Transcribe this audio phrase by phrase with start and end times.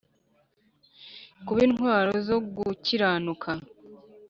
[1.45, 3.49] kuba intwaro zo gukiranuka